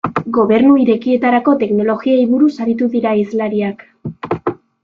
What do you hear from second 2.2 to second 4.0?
buruz aritu dira hizlariak.